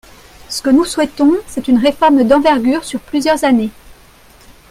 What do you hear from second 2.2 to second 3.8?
d’envergure sur plusieurs années.